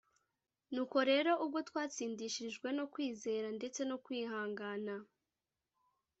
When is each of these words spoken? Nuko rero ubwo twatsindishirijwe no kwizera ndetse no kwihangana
Nuko 0.73 0.97
rero 1.09 1.31
ubwo 1.43 1.59
twatsindishirijwe 1.69 2.67
no 2.77 2.85
kwizera 2.93 3.47
ndetse 3.57 3.81
no 3.89 3.97
kwihangana 4.05 4.95